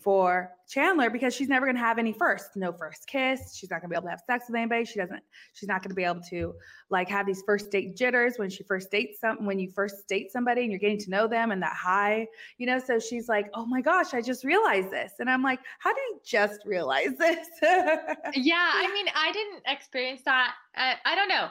for 0.02 0.52
Chandler 0.70 1.10
because 1.10 1.36
she's 1.36 1.50
never 1.50 1.66
going 1.66 1.76
to 1.76 1.82
have 1.82 1.98
any 1.98 2.14
first, 2.14 2.56
no 2.56 2.72
first 2.72 3.08
kiss. 3.08 3.56
She's 3.56 3.70
not 3.70 3.82
going 3.82 3.90
to 3.90 3.94
be 3.94 3.96
able 3.96 4.04
to 4.04 4.12
have 4.12 4.22
sex 4.26 4.46
with 4.48 4.56
anybody. 4.56 4.86
She 4.86 5.00
doesn't. 5.00 5.22
She's 5.54 5.68
not 5.68 5.82
going 5.82 5.90
to 5.90 5.96
be 5.96 6.04
able 6.04 6.22
to 6.30 6.54
like 6.90 7.10
have 7.10 7.26
these 7.26 7.44
first 7.46 7.72
date 7.72 7.96
jitters 7.96 8.36
when 8.38 8.50
she 8.50 8.64
first 8.64 8.92
dates 8.92 9.20
some 9.20 9.46
when 9.46 9.60
you 9.60 9.70
first 9.72 10.08
date 10.08 10.32
somebody 10.32 10.62
and 10.62 10.72
you're 10.72 10.80
getting 10.80 11.00
to 11.00 11.10
know 11.10 11.28
them 11.28 11.52
and 11.52 11.62
that 11.62 11.76
high, 11.76 12.28
you 12.58 12.66
know. 12.66 12.80
So 12.80 13.00
she's 13.00 13.28
like, 13.28 13.50
"Oh 13.54 13.66
my 13.66 13.82
gosh, 13.82 14.14
I 14.14 14.22
just 14.22 14.44
realized 14.44 14.92
this," 14.92 15.14
and 15.20 15.30
I'm 15.30 15.44
like, 15.44 15.60
"How 15.80 15.94
did 15.94 16.02
you 16.12 16.20
just 16.24 16.62
realize 16.66 17.16
this?" 17.18 17.48
yeah, 17.62 18.72
I 18.74 18.90
mean, 18.94 19.08
I 19.16 19.32
didn't 19.32 19.64
experience 19.68 20.22
that. 20.26 20.54
I, 20.76 20.96
I 21.06 21.16
don't 21.16 21.30
know. 21.30 21.50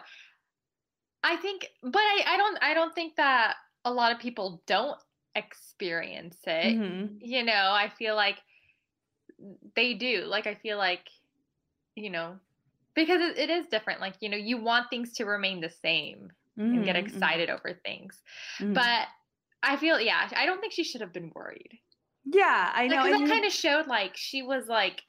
I 1.22 1.36
think, 1.36 1.68
but 1.82 2.00
I, 2.00 2.24
I 2.26 2.36
don't. 2.36 2.58
I 2.62 2.74
don't 2.74 2.94
think 2.94 3.16
that 3.16 3.56
a 3.84 3.92
lot 3.92 4.12
of 4.12 4.18
people 4.18 4.62
don't 4.66 4.98
experience 5.38 6.36
it. 6.46 6.76
Mm-hmm. 6.76 7.16
You 7.20 7.44
know, 7.44 7.52
I 7.52 7.90
feel 7.98 8.14
like 8.14 8.36
they 9.74 9.94
do. 9.94 10.24
Like 10.24 10.46
I 10.46 10.54
feel 10.54 10.78
like, 10.78 11.08
you 11.94 12.10
know, 12.10 12.36
because 12.94 13.20
it, 13.20 13.38
it 13.38 13.50
is 13.50 13.66
different. 13.66 14.00
Like, 14.00 14.14
you 14.20 14.28
know, 14.28 14.36
you 14.36 14.60
want 14.60 14.90
things 14.90 15.12
to 15.14 15.24
remain 15.24 15.60
the 15.60 15.70
same 15.70 16.30
mm-hmm. 16.58 16.74
and 16.74 16.84
get 16.84 16.96
mm-hmm, 16.96 17.06
mm-hmm. 17.06 17.16
excited 17.16 17.48
mm-hmm. 17.48 17.66
over 17.66 17.78
things. 17.84 18.20
Mm-hmm. 18.58 18.74
But 18.74 19.06
I 19.62 19.76
feel, 19.76 20.00
yeah, 20.00 20.28
I 20.36 20.46
don't 20.46 20.60
think 20.60 20.72
she 20.72 20.84
should 20.84 21.00
have 21.00 21.12
been 21.12 21.32
worried. 21.34 21.78
Yeah, 22.24 22.70
I 22.74 22.88
know. 22.88 22.96
Like, 22.96 23.12
that 23.12 23.28
kind 23.28 23.44
of 23.44 23.52
showed 23.52 23.86
like 23.86 24.16
she 24.16 24.42
was 24.42 24.66
like 24.66 25.02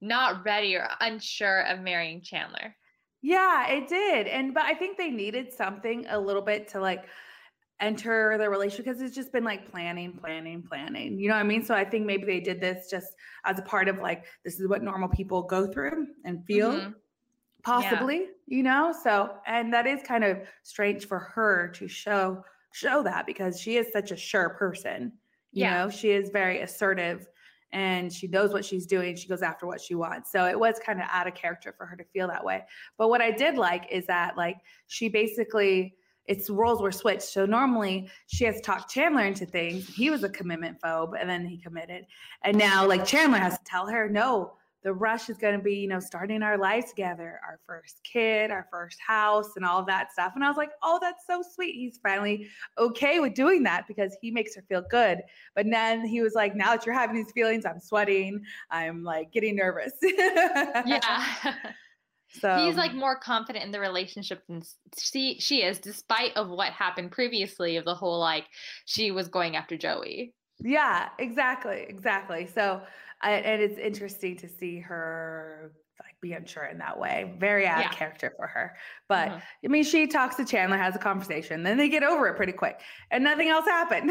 not 0.00 0.44
ready 0.44 0.74
or 0.76 0.88
unsure 1.00 1.60
of 1.62 1.80
marrying 1.80 2.22
Chandler. 2.22 2.74
Yeah, 3.22 3.68
it 3.68 3.88
did. 3.88 4.26
And 4.26 4.54
but 4.54 4.64
I 4.64 4.74
think 4.74 4.96
they 4.96 5.10
needed 5.10 5.52
something 5.52 6.06
a 6.08 6.18
little 6.18 6.42
bit 6.42 6.68
to 6.68 6.80
like 6.80 7.04
enter 7.80 8.36
the 8.38 8.48
relationship 8.48 8.84
because 8.84 9.00
it's 9.00 9.14
just 9.14 9.32
been 9.32 9.44
like 9.44 9.70
planning, 9.70 10.12
planning, 10.12 10.62
planning. 10.62 11.18
You 11.18 11.28
know 11.28 11.34
what 11.34 11.40
I 11.40 11.44
mean? 11.44 11.64
So 11.64 11.74
I 11.74 11.84
think 11.84 12.06
maybe 12.06 12.24
they 12.24 12.40
did 12.40 12.60
this 12.60 12.88
just 12.90 13.14
as 13.44 13.58
a 13.58 13.62
part 13.62 13.88
of 13.88 13.98
like 13.98 14.24
this 14.44 14.60
is 14.60 14.68
what 14.68 14.82
normal 14.82 15.08
people 15.08 15.42
go 15.42 15.66
through 15.66 16.06
and 16.24 16.44
feel. 16.44 16.72
Mm-hmm. 16.72 16.90
Possibly, 17.62 18.16
yeah. 18.16 18.26
you 18.46 18.62
know. 18.62 18.94
So, 19.02 19.34
and 19.46 19.72
that 19.74 19.86
is 19.86 20.02
kind 20.02 20.24
of 20.24 20.38
strange 20.62 21.06
for 21.06 21.18
her 21.18 21.68
to 21.74 21.88
show 21.88 22.42
show 22.72 23.02
that 23.02 23.26
because 23.26 23.60
she 23.60 23.76
is 23.76 23.88
such 23.92 24.12
a 24.12 24.16
sure 24.16 24.50
person. 24.50 25.12
You 25.52 25.64
yeah. 25.64 25.78
know, 25.78 25.90
she 25.90 26.10
is 26.10 26.30
very 26.30 26.60
assertive 26.60 27.26
and 27.72 28.12
she 28.12 28.26
knows 28.28 28.52
what 28.52 28.64
she's 28.64 28.86
doing. 28.86 29.16
She 29.16 29.28
goes 29.28 29.42
after 29.42 29.66
what 29.66 29.80
she 29.80 29.94
wants. 29.94 30.32
So 30.32 30.46
it 30.46 30.58
was 30.58 30.78
kind 30.84 31.00
of 31.00 31.06
out 31.10 31.26
of 31.26 31.34
character 31.34 31.74
for 31.76 31.86
her 31.86 31.96
to 31.96 32.04
feel 32.12 32.28
that 32.28 32.44
way. 32.44 32.64
But 32.98 33.08
what 33.08 33.20
I 33.20 33.30
did 33.30 33.56
like 33.56 33.86
is 33.90 34.06
that 34.06 34.36
like 34.36 34.56
she 34.86 35.08
basically 35.08 35.94
it's 36.30 36.48
roles 36.48 36.80
were 36.80 36.92
switched. 36.92 37.22
So 37.22 37.44
normally 37.44 38.08
she 38.28 38.44
has 38.44 38.60
talked 38.60 38.88
Chandler 38.88 39.24
into 39.24 39.44
things. 39.44 39.88
He 39.88 40.10
was 40.10 40.22
a 40.22 40.28
commitment 40.28 40.80
phobe 40.80 41.20
and 41.20 41.28
then 41.28 41.44
he 41.44 41.58
committed. 41.58 42.06
And 42.44 42.56
now 42.56 42.86
like 42.86 43.04
Chandler 43.04 43.38
has 43.38 43.58
to 43.58 43.64
tell 43.64 43.88
her, 43.88 44.08
no, 44.08 44.52
the 44.84 44.92
rush 44.92 45.28
is 45.28 45.36
going 45.36 45.58
to 45.58 45.62
be, 45.62 45.74
you 45.74 45.88
know, 45.88 45.98
starting 45.98 46.44
our 46.44 46.56
lives 46.56 46.88
together, 46.90 47.40
our 47.44 47.58
first 47.66 48.00
kid, 48.04 48.52
our 48.52 48.68
first 48.70 48.98
house, 49.04 49.56
and 49.56 49.64
all 49.64 49.84
that 49.84 50.12
stuff. 50.12 50.32
And 50.36 50.44
I 50.44 50.48
was 50.48 50.56
like, 50.56 50.70
oh, 50.84 51.00
that's 51.02 51.26
so 51.26 51.42
sweet. 51.42 51.74
He's 51.74 51.98
finally 52.00 52.46
okay 52.78 53.18
with 53.18 53.34
doing 53.34 53.64
that 53.64 53.88
because 53.88 54.16
he 54.22 54.30
makes 54.30 54.54
her 54.54 54.62
feel 54.68 54.84
good. 54.88 55.22
But 55.56 55.66
then 55.68 56.06
he 56.06 56.22
was 56.22 56.34
like, 56.34 56.54
now 56.54 56.76
that 56.76 56.86
you're 56.86 56.94
having 56.94 57.16
these 57.16 57.32
feelings, 57.32 57.66
I'm 57.66 57.80
sweating, 57.80 58.40
I'm 58.70 59.02
like 59.02 59.32
getting 59.32 59.56
nervous. 59.56 59.94
yeah. 60.02 61.24
So 62.38 62.64
he's 62.64 62.76
like 62.76 62.94
more 62.94 63.18
confident 63.18 63.64
in 63.64 63.72
the 63.72 63.80
relationship 63.80 64.42
than 64.46 64.62
she 64.96 65.38
she 65.40 65.62
is, 65.62 65.78
despite 65.78 66.36
of 66.36 66.48
what 66.48 66.72
happened 66.72 67.10
previously 67.10 67.76
of 67.76 67.84
the 67.84 67.94
whole 67.94 68.20
like 68.20 68.46
she 68.84 69.10
was 69.10 69.28
going 69.28 69.56
after 69.56 69.76
Joey. 69.76 70.34
Yeah, 70.62 71.08
exactly, 71.18 71.86
exactly. 71.88 72.46
So, 72.46 72.82
I, 73.22 73.32
and 73.32 73.62
it's 73.62 73.78
interesting 73.78 74.36
to 74.38 74.48
see 74.48 74.78
her 74.80 75.72
like 75.98 76.14
be 76.20 76.32
unsure 76.32 76.66
in 76.66 76.78
that 76.78 76.98
way. 76.98 77.34
Very 77.38 77.66
out 77.66 77.80
yeah. 77.80 77.90
of 77.90 77.96
character 77.96 78.32
for 78.36 78.46
her. 78.46 78.76
But 79.08 79.28
mm-hmm. 79.28 79.38
I 79.64 79.68
mean, 79.68 79.84
she 79.84 80.06
talks 80.06 80.36
to 80.36 80.44
Chandler, 80.44 80.76
has 80.76 80.94
a 80.94 80.98
conversation, 80.98 81.62
then 81.62 81.78
they 81.78 81.88
get 81.88 82.02
over 82.02 82.28
it 82.28 82.36
pretty 82.36 82.52
quick, 82.52 82.80
and 83.10 83.24
nothing 83.24 83.48
else 83.48 83.64
happened. 83.64 84.10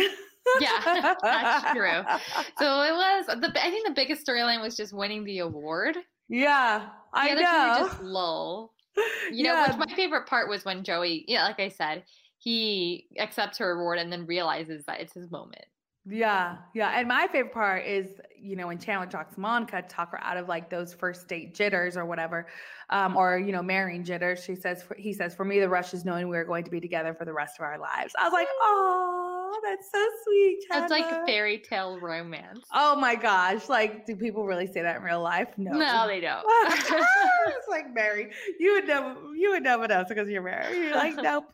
yeah, 0.60 1.16
that's 1.22 1.72
true. 1.72 2.02
So 2.58 2.82
it 2.82 2.92
was 2.92 3.26
the 3.28 3.64
I 3.64 3.70
think 3.70 3.88
the 3.88 3.94
biggest 3.94 4.28
storyline 4.28 4.62
was 4.62 4.76
just 4.76 4.94
winning 4.94 5.24
the 5.24 5.40
award. 5.40 5.98
Yeah, 6.30 6.90
I 7.14 7.34
know. 7.34 7.76
just 7.80 8.02
lull. 8.02 8.74
You 9.32 9.44
know, 9.44 9.66
which 9.66 9.78
my 9.78 9.96
favorite 9.96 10.26
part 10.26 10.50
was 10.50 10.66
when 10.66 10.84
Joey, 10.84 11.24
yeah, 11.28 11.44
like 11.46 11.60
I 11.60 11.70
said, 11.70 12.04
he 12.38 13.08
accepts 13.18 13.58
her 13.60 13.78
reward 13.78 13.98
and 13.98 14.12
then 14.12 14.26
realizes 14.26 14.84
that 14.86 15.00
it's 15.00 15.14
his 15.14 15.32
moment. 15.32 15.64
Yeah, 16.06 16.58
yeah. 16.74 17.00
And 17.00 17.08
my 17.08 17.28
favorite 17.32 17.54
part 17.54 17.86
is, 17.86 18.08
you 18.38 18.56
know, 18.56 18.68
when 18.68 18.80
Chandler 18.80 19.08
talks 19.08 19.38
Monica, 19.38 19.84
talk 19.84 20.12
her 20.12 20.24
out 20.24 20.38
of 20.38 20.48
like 20.48 20.70
those 20.70 20.94
first 20.94 21.28
date 21.28 21.54
jitters 21.54 21.96
or 21.96 22.06
whatever, 22.06 22.48
um, 22.90 23.16
or 23.16 23.38
you 23.38 23.52
know, 23.52 23.62
marrying 23.62 24.04
jitters. 24.04 24.44
She 24.44 24.56
says, 24.56 24.84
he 24.98 25.14
says, 25.14 25.36
for 25.36 25.46
me, 25.46 25.60
the 25.60 25.70
rush 25.70 25.94
is 25.94 26.06
knowing 26.06 26.28
we 26.28 26.38
are 26.38 26.46
going 26.46 26.64
to 26.64 26.72
be 26.72 26.82
together 26.82 27.14
for 27.14 27.26
the 27.26 27.34
rest 27.34 27.60
of 27.60 27.64
our 27.64 27.78
lives. 27.78 28.14
I 28.20 28.24
was 28.24 28.34
like, 28.34 28.48
oh, 28.62 29.29
that's 29.64 29.92
so 29.92 30.06
sweet. 30.26 30.60
Chandler. 30.68 30.90
That's 30.90 30.92
like 30.92 31.26
fairy 31.26 31.58
tale 31.58 32.00
romance. 32.00 32.66
Oh 32.74 32.96
my 32.96 33.16
gosh! 33.16 33.70
Like, 33.70 34.06
do 34.06 34.16
people 34.16 34.46
really 34.46 34.68
say 34.68 34.82
that 34.82 34.98
in 34.98 35.04
real 35.04 35.22
life? 35.22 35.50
No, 35.58 35.72
no, 35.72 36.08
they 36.08 36.20
don't. 36.20 36.44
it's 36.48 37.68
like 37.70 37.94
Mary. 37.94 38.32
You 38.60 38.74
would 38.74 38.88
know. 38.88 39.32
You 39.36 39.52
would 39.52 39.64
know 39.64 39.80
what 39.80 39.92
else 39.92 40.08
because 40.10 40.30
you're 40.30 40.42
married. 40.44 40.78
You're 40.78 40.96
like, 40.96 41.16
nope. 41.22 41.46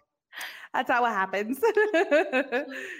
That's 0.73 0.91
how 0.91 1.05
it 1.05 1.09
happens. 1.09 1.59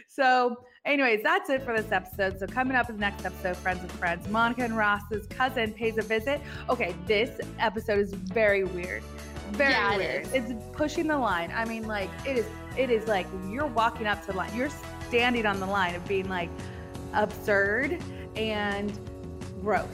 so 0.07 0.57
Anyways, 0.85 1.23
that's 1.23 1.49
it 1.49 1.63
for 1.63 1.75
this 1.75 1.91
episode. 1.91 2.39
So 2.39 2.45
coming 2.45 2.77
up 2.77 2.89
in 2.89 2.97
the 2.97 3.01
next 3.01 3.25
episode, 3.25 3.57
Friends 3.57 3.81
with 3.81 3.91
Friends, 3.93 4.29
Monica 4.29 4.63
and 4.63 4.77
Ross's 4.77 5.25
cousin 5.27 5.73
pays 5.73 5.97
a 5.97 6.03
visit. 6.03 6.39
Okay, 6.69 6.95
this 7.07 7.39
episode 7.59 7.97
is 7.99 8.13
very 8.13 8.63
weird. 8.63 9.03
Very 9.51 9.71
yeah, 9.71 9.97
weird. 9.97 10.25
It 10.27 10.33
it's 10.33 10.53
pushing 10.73 11.07
the 11.07 11.17
line. 11.17 11.51
I 11.55 11.65
mean, 11.65 11.87
like 11.87 12.09
it 12.25 12.37
is. 12.37 12.45
It 12.77 12.89
is 12.89 13.07
like 13.07 13.27
you're 13.49 13.67
walking 13.67 14.07
up 14.07 14.21
to 14.25 14.31
the 14.31 14.37
line. 14.37 14.53
You're 14.55 14.69
standing 15.07 15.45
on 15.45 15.59
the 15.59 15.65
line 15.65 15.95
of 15.95 16.05
being 16.07 16.27
like 16.29 16.49
absurd 17.13 18.01
and 18.35 18.97
gross. 19.61 19.87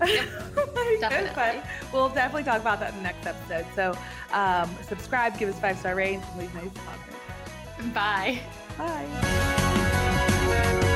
Yep, 0.00 0.24
definitely. 1.00 1.30
but 1.34 1.64
we'll 1.92 2.08
definitely 2.08 2.44
talk 2.44 2.60
about 2.60 2.80
that 2.80 2.90
in 2.92 2.96
the 2.96 3.02
next 3.02 3.26
episode. 3.26 3.66
So 3.74 3.94
Um, 4.32 4.74
subscribe, 4.88 5.38
give 5.38 5.50
us 5.50 5.58
five 5.60 5.78
star 5.78 5.94
ratings, 5.94 6.24
and 6.30 6.40
leave 6.40 6.54
nice 6.54 6.70
comments. 6.74 7.94
Bye. 7.94 8.40
Bye. 8.78 10.88